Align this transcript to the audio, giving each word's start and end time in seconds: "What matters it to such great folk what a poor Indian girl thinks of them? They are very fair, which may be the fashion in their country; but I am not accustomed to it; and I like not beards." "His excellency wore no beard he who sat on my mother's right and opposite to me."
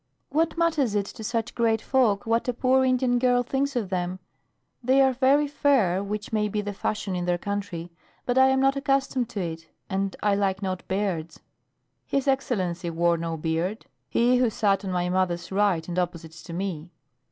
"What 0.29 0.57
matters 0.57 0.95
it 0.95 1.05
to 1.05 1.23
such 1.23 1.53
great 1.53 1.79
folk 1.79 2.25
what 2.25 2.47
a 2.47 2.53
poor 2.55 2.83
Indian 2.83 3.19
girl 3.19 3.43
thinks 3.43 3.75
of 3.75 3.91
them? 3.91 4.17
They 4.83 4.99
are 4.99 5.13
very 5.13 5.47
fair, 5.47 6.01
which 6.03 6.33
may 6.33 6.47
be 6.47 6.59
the 6.59 6.73
fashion 6.73 7.15
in 7.15 7.25
their 7.25 7.37
country; 7.37 7.91
but 8.25 8.35
I 8.35 8.47
am 8.47 8.59
not 8.59 8.75
accustomed 8.75 9.29
to 9.29 9.41
it; 9.41 9.67
and 9.91 10.15
I 10.23 10.33
like 10.33 10.63
not 10.63 10.87
beards." 10.87 11.41
"His 12.07 12.27
excellency 12.27 12.89
wore 12.89 13.15
no 13.19 13.37
beard 13.37 13.85
he 14.09 14.37
who 14.37 14.49
sat 14.49 14.83
on 14.83 14.89
my 14.91 15.07
mother's 15.09 15.51
right 15.51 15.87
and 15.87 15.99
opposite 15.99 16.31
to 16.31 16.51
me." 16.51 16.89